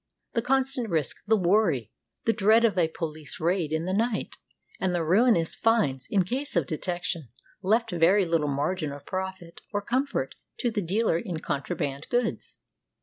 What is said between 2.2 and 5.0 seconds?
the dread of a poHce raid in the night, and